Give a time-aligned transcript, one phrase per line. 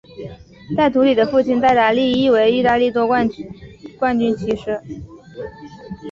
[0.75, 3.45] 戴图理的父亲戴达利亦为意大利多届
[3.99, 4.81] 冠军骑师。